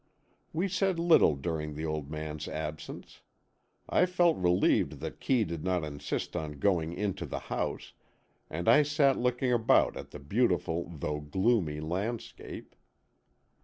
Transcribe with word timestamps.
We 0.51 0.67
said 0.67 0.97
little 0.97 1.35
during 1.35 1.75
the 1.75 1.85
old 1.85 2.09
man's 2.09 2.47
absence. 2.47 3.21
I 3.87 4.07
felt 4.07 4.35
relieved 4.35 4.93
that 4.93 5.19
Kee 5.19 5.43
did 5.43 5.63
not 5.63 5.83
insist 5.83 6.35
on 6.35 6.53
going 6.57 6.91
into 6.93 7.27
the 7.27 7.37
house, 7.53 7.93
and 8.49 8.67
I 8.67 8.81
sat 8.81 9.19
looking 9.19 9.53
about 9.53 9.95
at 9.95 10.09
the 10.09 10.17
beautiful 10.17 10.89
though 10.89 11.19
gloomy 11.19 11.81
landscape. 11.81 12.73